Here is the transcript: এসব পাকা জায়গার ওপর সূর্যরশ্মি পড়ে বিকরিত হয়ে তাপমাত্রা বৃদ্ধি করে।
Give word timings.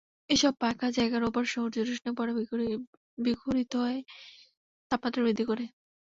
এসব 0.29 0.53
পাকা 0.61 0.87
জায়গার 0.91 1.23
ওপর 1.23 1.43
সূর্যরশ্মি 1.53 2.11
পড়ে 2.17 2.31
বিকরিত 3.17 3.73
হয়ে 3.83 3.99
তাপমাত্রা 4.91 5.21
বৃদ্ধি 5.25 5.45
করে। 5.49 5.65